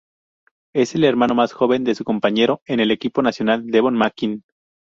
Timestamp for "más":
1.35-1.53